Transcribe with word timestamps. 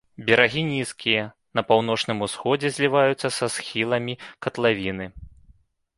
Берагі 0.27 0.61
нізкія, 0.69 1.23
на 1.59 1.65
паўночным 1.73 2.25
усходзе 2.27 2.67
зліваюцца 2.77 3.27
са 3.39 3.45
схіламі 3.57 4.13
катлавіны. 4.47 5.05